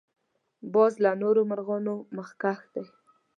باز 0.73 0.93
له 1.03 1.11
نورو 1.21 1.41
مرغانو 1.51 1.95
مخکښ 2.17 2.59
دی 2.73 2.85